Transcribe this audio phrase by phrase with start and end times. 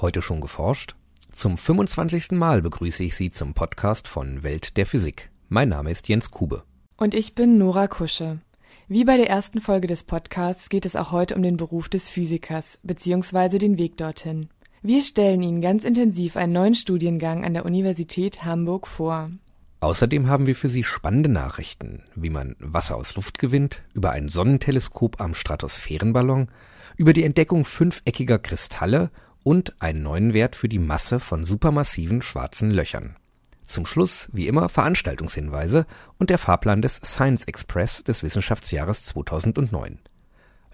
[0.00, 0.94] Heute schon geforscht?
[1.32, 2.30] Zum 25.
[2.30, 5.28] Mal begrüße ich Sie zum Podcast von Welt der Physik.
[5.48, 6.62] Mein Name ist Jens Kube.
[6.96, 8.38] Und ich bin Nora Kusche.
[8.86, 12.10] Wie bei der ersten Folge des Podcasts geht es auch heute um den Beruf des
[12.10, 13.58] Physikers bzw.
[13.58, 14.50] den Weg dorthin.
[14.82, 19.32] Wir stellen Ihnen ganz intensiv einen neuen Studiengang an der Universität Hamburg vor.
[19.80, 24.28] Außerdem haben wir für Sie spannende Nachrichten, wie man Wasser aus Luft gewinnt, über ein
[24.28, 26.52] Sonnenteleskop am Stratosphärenballon,
[26.96, 29.10] über die Entdeckung fünfeckiger Kristalle
[29.42, 33.16] und einen neuen Wert für die Masse von supermassiven schwarzen Löchern.
[33.64, 35.86] Zum Schluss, wie immer, Veranstaltungshinweise
[36.18, 39.98] und der Fahrplan des Science Express des Wissenschaftsjahres 2009.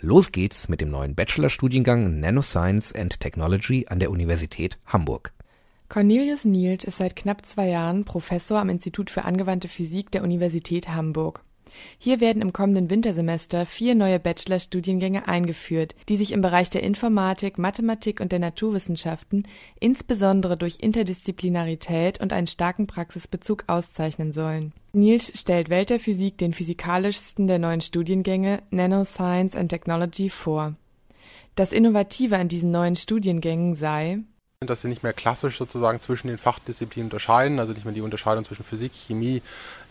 [0.01, 5.33] Los geht's mit dem neuen Bachelorstudiengang Nanoscience and Technology an der Universität Hamburg.
[5.89, 10.89] Cornelius Nielt ist seit knapp zwei Jahren Professor am Institut für angewandte Physik der Universität
[10.89, 11.43] Hamburg.
[11.99, 17.59] Hier werden im kommenden Wintersemester vier neue Bachelorstudiengänge eingeführt, die sich im Bereich der Informatik,
[17.59, 19.47] Mathematik und der Naturwissenschaften
[19.81, 24.73] insbesondere durch Interdisziplinarität und einen starken Praxisbezug auszeichnen sollen.
[24.93, 30.77] Niels stellt Welt der Physik den physikalischsten der neuen Studiengänge Nanoscience and Technology vor.
[31.57, 34.21] Das Innovative an diesen neuen Studiengängen sei
[34.67, 38.45] dass sie nicht mehr klassisch sozusagen zwischen den Fachdisziplinen unterscheiden, also nicht mehr die Unterscheidung
[38.45, 39.43] zwischen Physik, Chemie,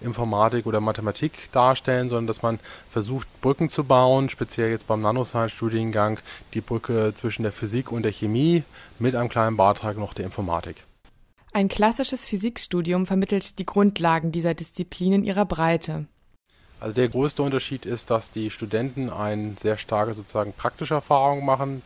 [0.01, 6.19] Informatik oder Mathematik darstellen, sondern dass man versucht, Brücken zu bauen, speziell jetzt beim Nanoscience-Studiengang
[6.53, 8.63] die Brücke zwischen der Physik und der Chemie
[8.99, 10.83] mit einem kleinen Beitrag noch der Informatik.
[11.53, 16.07] Ein klassisches Physikstudium vermittelt die Grundlagen dieser Disziplin in ihrer Breite.
[16.79, 21.81] Also der größte Unterschied ist, dass die Studenten eine sehr starke sozusagen praktische Erfahrung machen,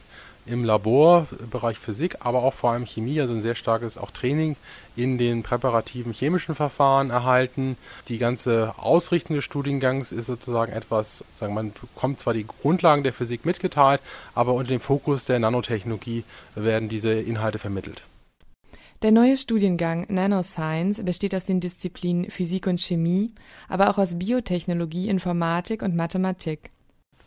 [0.47, 4.11] im Labor, im Bereich Physik, aber auch vor allem Chemie, also ein sehr starkes auch
[4.11, 4.55] Training
[4.95, 7.77] in den präparativen chemischen Verfahren erhalten.
[8.07, 13.13] Die ganze Ausrichtung des Studiengangs ist sozusagen etwas, sagen man bekommt zwar die Grundlagen der
[13.13, 14.01] Physik mitgeteilt,
[14.33, 16.23] aber unter dem Fokus der Nanotechnologie
[16.55, 18.03] werden diese Inhalte vermittelt.
[19.03, 23.31] Der neue Studiengang Nanoscience besteht aus den Disziplinen Physik und Chemie,
[23.69, 26.71] aber auch aus Biotechnologie, Informatik und Mathematik.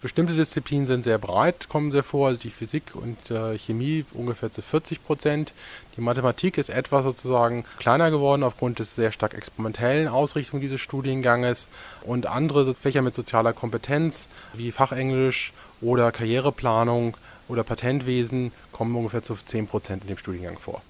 [0.02, 4.50] Bestimmte Disziplinen sind sehr breit, kommen sehr vor, also die Physik und äh, Chemie ungefähr
[4.50, 5.52] zu 40 Prozent.
[5.94, 11.68] Die Mathematik ist etwas sozusagen kleiner geworden aufgrund des sehr stark experimentellen Ausrichtung dieses Studienganges
[12.02, 15.52] und andere Fächer mit sozialer Kompetenz wie Fachenglisch
[15.82, 17.18] oder Karriereplanung
[17.48, 20.80] oder Patentwesen kommen ungefähr zu 10 Prozent in dem Studiengang vor.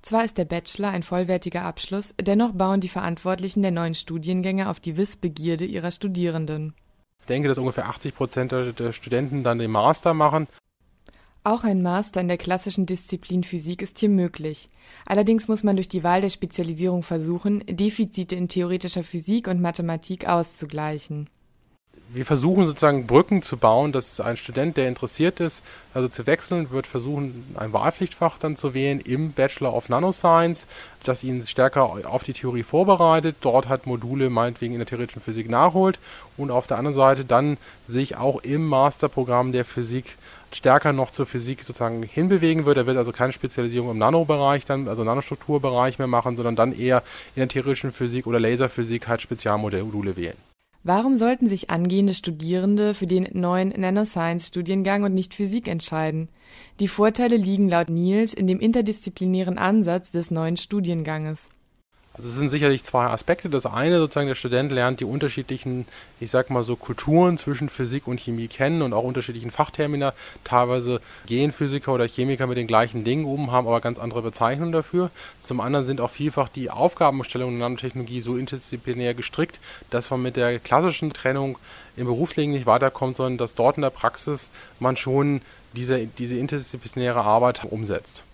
[0.00, 4.80] Zwar ist der Bachelor ein vollwertiger Abschluss, dennoch bauen die Verantwortlichen der neuen Studiengänge auf
[4.80, 6.72] die Wissbegierde ihrer Studierenden
[7.28, 10.48] denke, dass ungefähr 80 Prozent der Studenten dann den Master machen.
[11.44, 14.68] Auch ein Master in der klassischen Disziplin Physik ist hier möglich.
[15.06, 20.28] Allerdings muss man durch die Wahl der Spezialisierung versuchen, Defizite in theoretischer Physik und Mathematik
[20.28, 21.30] auszugleichen
[22.10, 26.70] wir versuchen sozusagen Brücken zu bauen, dass ein Student, der interessiert ist, also zu wechseln,
[26.70, 30.66] wird versuchen, ein Wahlpflichtfach dann zu wählen im Bachelor of Nanoscience,
[31.04, 35.50] das ihn stärker auf die Theorie vorbereitet, dort hat Module meinetwegen in der theoretischen Physik
[35.50, 35.98] nachholt
[36.38, 40.16] und auf der anderen Seite dann sich auch im Masterprogramm der Physik
[40.50, 42.78] stärker noch zur Physik sozusagen hinbewegen wird.
[42.78, 47.02] Er wird also keine Spezialisierung im Nanobereich, dann, also Nanostrukturbereich mehr machen, sondern dann eher
[47.36, 50.47] in der theoretischen Physik oder Laserphysik halt Spezialmodule wählen.
[50.84, 56.28] Warum sollten sich angehende Studierende für den neuen Nanoscience-Studiengang und nicht Physik entscheiden?
[56.80, 61.48] Die Vorteile liegen laut Niels in dem interdisziplinären Ansatz des neuen Studienganges
[62.18, 63.48] also es sind sicherlich zwei Aspekte.
[63.48, 65.86] Das eine sozusagen, der Student lernt die unterschiedlichen,
[66.18, 70.12] ich sag mal so, Kulturen zwischen Physik und Chemie kennen und auch unterschiedlichen Fachtermina.
[70.42, 75.12] Teilweise Genphysiker oder Chemiker mit den gleichen Dingen oben haben aber ganz andere Bezeichnungen dafür.
[75.42, 80.34] Zum anderen sind auch vielfach die Aufgabenstellungen in Nanotechnologie so interdisziplinär gestrickt, dass man mit
[80.34, 81.56] der klassischen Trennung
[81.96, 84.50] im Berufsleben nicht weiterkommt, sondern dass dort in der Praxis
[84.80, 85.40] man schon
[85.74, 88.24] diese, diese interdisziplinäre Arbeit umsetzt.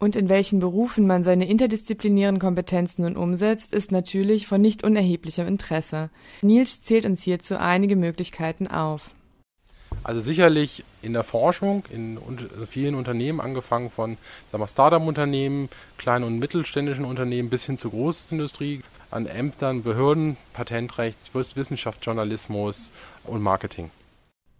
[0.00, 5.48] Und in welchen Berufen man seine interdisziplinären Kompetenzen nun umsetzt, ist natürlich von nicht unerheblichem
[5.48, 6.10] Interesse.
[6.40, 9.10] Nils zählt uns hierzu einige Möglichkeiten auf.
[10.04, 12.18] Also sicherlich in der Forschung, in
[12.68, 14.16] vielen Unternehmen, angefangen von
[14.52, 22.90] Start-up-Unternehmen, kleinen und mittelständischen Unternehmen bis hin zur Großindustrie, an Ämtern, Behörden, Patentrecht, Wissenschaft, Journalismus
[23.24, 23.90] und Marketing.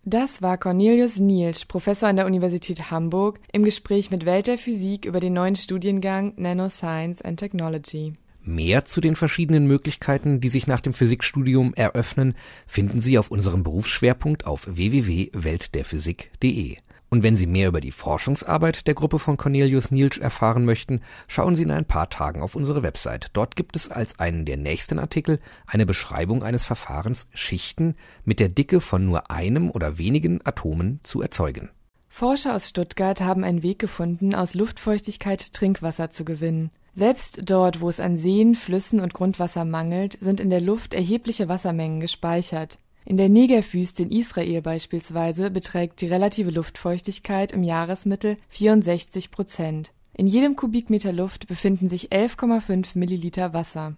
[0.05, 5.05] Das war Cornelius Nielsch, Professor an der Universität Hamburg, im Gespräch mit Welt der Physik
[5.05, 8.15] über den neuen Studiengang Nanoscience and Technology.
[8.43, 12.35] Mehr zu den verschiedenen Möglichkeiten, die sich nach dem Physikstudium eröffnen,
[12.67, 16.79] finden Sie auf unserem Berufsschwerpunkt auf www.weltderphysik.de.
[17.11, 21.57] Und wenn Sie mehr über die Forschungsarbeit der Gruppe von Cornelius Nielsch erfahren möchten, schauen
[21.57, 23.29] Sie in ein paar Tagen auf unsere Website.
[23.33, 27.95] Dort gibt es als einen der nächsten Artikel eine Beschreibung eines Verfahrens, Schichten
[28.25, 31.71] mit der Dicke von nur einem oder wenigen Atomen zu erzeugen
[32.09, 36.71] Forscher aus Stuttgart haben einen Weg gefunden, aus Luftfeuchtigkeit Trinkwasser zu gewinnen.
[36.95, 41.49] Selbst dort, wo es an Seen, Flüssen und Grundwasser mangelt, sind in der Luft erhebliche
[41.49, 42.79] Wassermengen gespeichert.
[43.09, 49.93] In der Negerwüste in Israel beispielsweise beträgt die relative Luftfeuchtigkeit im Jahresmittel 64 Prozent.
[50.13, 53.97] In jedem Kubikmeter Luft befinden sich 11,5 Milliliter Wasser.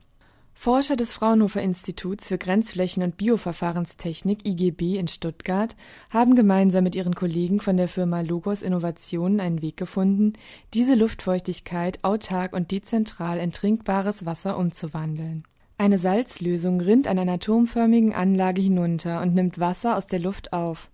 [0.54, 5.74] Forscher des Fraunhofer Instituts für Grenzflächen und Bioverfahrenstechnik (IGB) in Stuttgart
[6.10, 10.34] haben gemeinsam mit ihren Kollegen von der Firma Logos Innovationen einen Weg gefunden,
[10.72, 15.42] diese Luftfeuchtigkeit autark und dezentral in trinkbares Wasser umzuwandeln.
[15.80, 20.90] Eine Salzlösung rinnt an einer turmförmigen Anlage hinunter und nimmt Wasser aus der Luft auf.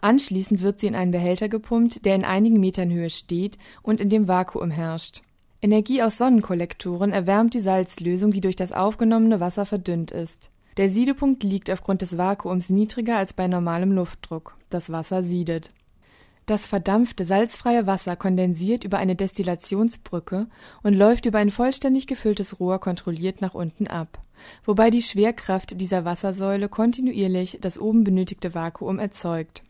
[0.00, 4.08] Anschließend wird sie in einen Behälter gepumpt, der in einigen Metern Höhe steht und in
[4.08, 5.20] dem Vakuum herrscht
[5.60, 10.50] Energie aus Sonnenkollektoren erwärmt die Salzlösung, die durch das aufgenommene Wasser verdünnt ist.
[10.78, 14.56] Der Siedepunkt liegt aufgrund des Vakuums niedriger als bei normalem Luftdruck.
[14.70, 15.68] Das Wasser siedet.
[16.46, 20.48] Das verdampfte, salzfreie Wasser kondensiert über eine Destillationsbrücke
[20.82, 24.18] und läuft über ein vollständig gefülltes Rohr kontrolliert nach unten ab,
[24.64, 29.62] wobei die Schwerkraft dieser Wassersäule kontinuierlich das oben benötigte Vakuum erzeugt.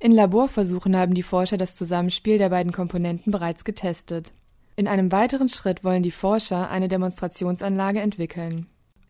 [0.00, 4.32] In Laborversuchen haben die Forscher das Zusammenspiel der beiden Komponenten bereits getestet.
[4.74, 8.66] In einem weiteren Schritt wollen die Forscher eine Demonstrationsanlage entwickeln.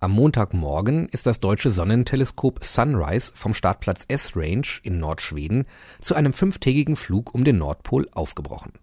[0.07, 5.65] Am Montagmorgen ist das deutsche Sonnenteleskop Sunrise vom Startplatz S-Range in Nordschweden
[6.01, 8.75] zu einem fünftägigen Flug um den Nordpol aufgebrochen.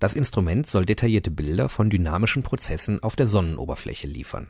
[0.00, 4.48] Das Instrument soll detaillierte Bilder von dynamischen Prozessen auf der Sonnenoberfläche liefern.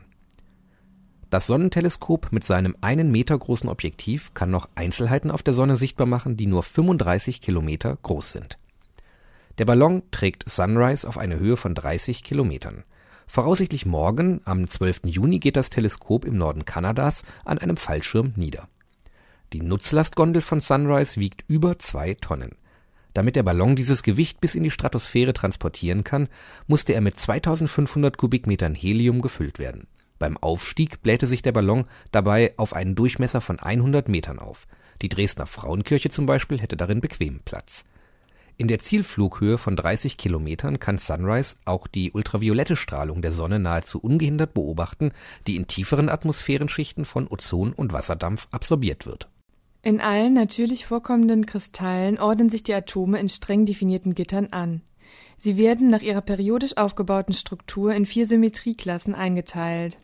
[1.29, 6.07] Das Sonnenteleskop mit seinem einen Meter großen Objektiv kann noch Einzelheiten auf der Sonne sichtbar
[6.07, 8.57] machen, die nur 35 Kilometer groß sind
[9.59, 12.83] der Ballon trägt Sunrise auf eine Höhe von 30 Kilometern.
[13.27, 15.01] Voraussichtlich morgen, am 12.
[15.05, 18.67] Juni, geht das Teleskop im Norden Kanadas an einem Fallschirm nieder.
[19.53, 22.55] Die Nutzlastgondel von Sunrise wiegt über zwei Tonnen.
[23.13, 26.27] Damit der Ballon dieses Gewicht bis in die Stratosphäre transportieren kann,
[26.65, 29.87] musste er mit 2500 Kubikmetern Helium gefüllt werden.
[30.17, 34.67] Beim Aufstieg blähte sich der Ballon dabei auf einen Durchmesser von 100 Metern auf.
[35.01, 37.83] Die Dresdner Frauenkirche zum Beispiel hätte darin bequem Platz
[38.57, 43.99] in der Zielflughöhe von 30 Kilometern kann Sunrise auch die ultraviolette Strahlung der Sonne nahezu
[43.99, 45.11] ungehindert beobachten,
[45.47, 49.27] die in tieferen Atmosphärenschichten von Ozon und Wasserdampf absorbiert wird.
[49.81, 54.81] In allen natürlich vorkommenden Kristallen ordnen sich die Atome in streng definierten Gittern an.
[55.39, 59.99] Sie werden nach ihrer periodisch aufgebauten Struktur in vier Symmetrieklassen eingeteilt.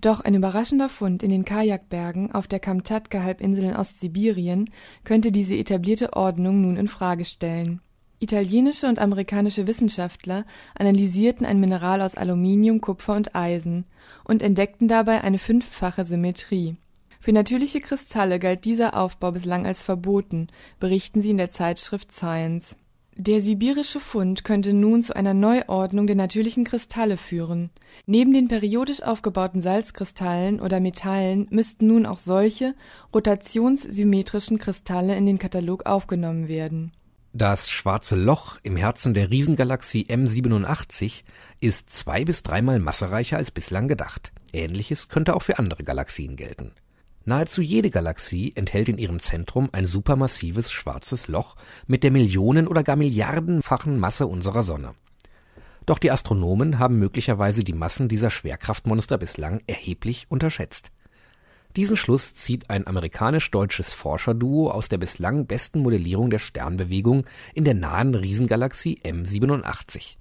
[0.00, 4.70] Doch ein überraschender Fund in den Kajakbergen auf der Kamtschatka-Halbinsel in Ostsibirien
[5.02, 7.82] könnte diese etablierte Ordnung nun in Frage stellen
[8.20, 10.44] Italienische und amerikanische Wissenschaftler
[10.74, 13.84] analysierten ein Mineral aus Aluminium, Kupfer und Eisen
[14.24, 16.76] und entdeckten dabei eine fünffache Symmetrie.
[17.20, 20.48] Für natürliche Kristalle galt dieser Aufbau bislang als verboten,
[20.80, 22.74] berichten sie in der Zeitschrift Science.
[23.14, 27.70] Der sibirische Fund könnte nun zu einer Neuordnung der natürlichen Kristalle führen.
[28.06, 32.74] Neben den periodisch aufgebauten Salzkristallen oder Metallen müssten nun auch solche
[33.14, 36.92] rotationssymmetrischen Kristalle in den Katalog aufgenommen werden
[37.38, 41.22] das Schwarze Loch im Herzen der Riesengalaxie M87
[41.60, 44.32] ist zwei bis dreimal massereicher als bislang gedacht.
[44.52, 46.72] Ähnliches könnte auch für andere Galaxien gelten.
[47.24, 51.54] Nahezu jede Galaxie enthält in ihrem Zentrum ein supermassives schwarzes Loch
[51.86, 54.94] mit der Millionen- oder gar Milliardenfachen Masse unserer Sonne.
[55.86, 60.90] Doch die Astronomen haben möglicherweise die Massen dieser Schwerkraftmonster bislang erheblich unterschätzt
[61.76, 67.74] diesen Schluss zieht ein amerikanisch-deutsches Forscherduo aus der bislang besten Modellierung der Sternbewegung in der
[67.74, 70.16] nahen Riesengalaxie M87.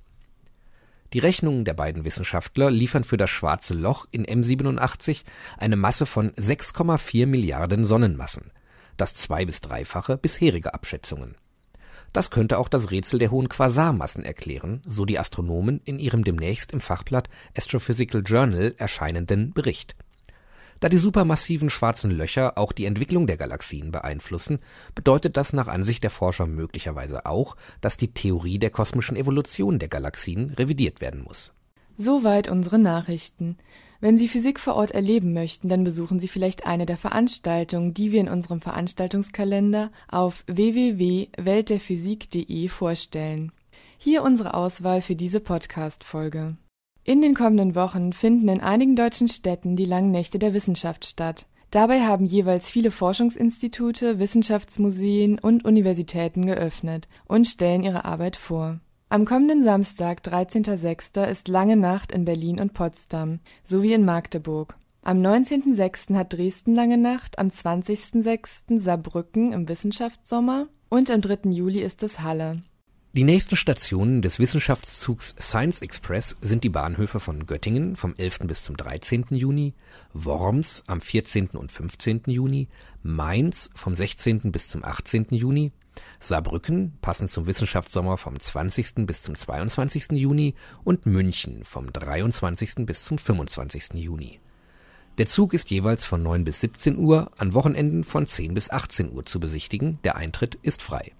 [1.14, 5.24] Die Rechnungen der beiden Wissenschaftler liefern für das Schwarze Loch in M87
[5.58, 8.52] eine Masse von 6,4 Milliarden Sonnenmassen,
[8.98, 11.36] das zwei bis dreifache bisheriger Abschätzungen.
[12.12, 16.74] Das könnte auch das Rätsel der hohen Quasarmassen erklären, so die Astronomen in ihrem demnächst
[16.74, 19.96] im Fachblatt Astrophysical Journal erscheinenden Bericht
[20.80, 24.60] da die supermassiven Schwarzen Löcher auch die Entwicklung der Galaxien beeinflussen,
[24.96, 29.90] bedeutet das nach Ansicht der Forscher möglicherweise auch, dass die Theorie der kosmischen Evolution der
[29.90, 31.54] Galaxien revidiert werden muss.
[31.98, 33.58] Soweit unsere Nachrichten.
[34.00, 38.12] Wenn Sie Physik vor Ort erleben möchten, dann besuchen Sie vielleicht eine der Veranstaltungen, die
[38.12, 43.52] wir in unserem Veranstaltungskalender auf www.weltderphysik.de vorstellen.
[43.98, 46.58] Hier unsere Auswahl für diese Podcast-Folge.
[47.10, 51.46] In den kommenden Wochen finden in einigen deutschen Städten die Langen Nächte der Wissenschaft statt.
[51.72, 58.82] Dabei haben jeweils viele Forschungsinstitute, Wissenschaftsmuseen und Universitäten geöffnet und stellen ihre Arbeit vor.
[59.08, 64.76] Am kommenden Samstag, 13.06., ist Lange Nacht in Berlin und Potsdam sowie in Magdeburg.
[65.02, 66.14] Am 19.06.
[66.14, 68.82] hat Dresden Lange Nacht, am 20.06.
[68.82, 71.52] Saarbrücken im Wissenschaftssommer, Und am 3.
[71.52, 72.64] Juli ist es Halle.
[73.14, 78.40] Die nächsten Stationen des Wissenschaftszugs Science Express sind die Bahnhöfe von Göttingen vom 11.
[78.42, 79.26] bis zum 13.
[79.32, 79.74] Juni,
[80.14, 81.48] Worms am 14.
[81.52, 82.24] und 15.
[82.28, 82.68] Juni,
[83.02, 84.52] Mainz vom 16.
[84.52, 85.28] bis zum 18.
[85.32, 85.72] Juni,
[86.20, 89.08] Saarbrücken passend zum Wissenschaftssommer vom 20.
[89.08, 90.12] bis zum 22.
[90.12, 92.86] Juni und München vom 23.
[92.86, 93.94] bis zum 25.
[93.96, 94.40] Juni.
[95.18, 99.12] Der Zug ist jeweils von 9 bis 17 Uhr, an Wochenenden von 10 bis 18
[99.12, 101.14] Uhr zu besichtigen, der Eintritt ist frei.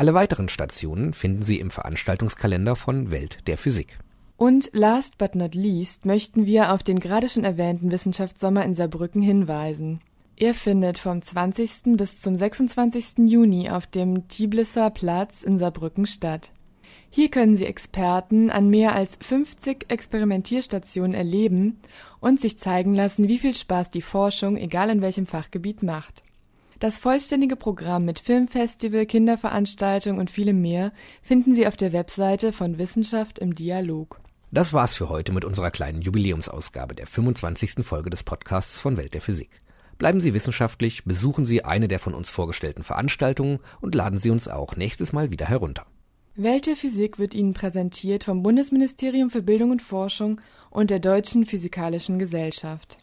[0.00, 3.98] Alle weiteren Stationen finden Sie im Veranstaltungskalender von Welt der Physik.
[4.38, 9.20] Und last but not least möchten wir auf den gerade schon erwähnten Wissenschaftssommer in Saarbrücken
[9.20, 10.00] hinweisen.
[10.36, 11.98] Er findet vom 20.
[11.98, 13.26] bis zum 26.
[13.26, 16.50] Juni auf dem Tiblisser Platz in Saarbrücken statt.
[17.10, 21.78] Hier können Sie Experten an mehr als 50 Experimentierstationen erleben
[22.20, 26.24] und sich zeigen lassen, wie viel Spaß die Forschung, egal in welchem Fachgebiet, macht.
[26.80, 32.78] Das vollständige Programm mit Filmfestival, Kinderveranstaltung und vielem mehr finden Sie auf der Webseite von
[32.78, 34.18] Wissenschaft im Dialog.
[34.50, 37.84] Das war's für heute mit unserer kleinen Jubiläumsausgabe der 25.
[37.84, 39.60] Folge des Podcasts von Welt der Physik.
[39.98, 44.48] Bleiben Sie wissenschaftlich, besuchen Sie eine der von uns vorgestellten Veranstaltungen und laden Sie uns
[44.48, 45.84] auch nächstes Mal wieder herunter.
[46.34, 51.44] Welt der Physik wird Ihnen präsentiert vom Bundesministerium für Bildung und Forschung und der Deutschen
[51.44, 52.96] Physikalischen Gesellschaft.